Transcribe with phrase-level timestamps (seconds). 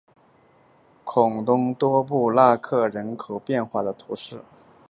[1.03, 4.41] 孔东多布拉克人口变化图示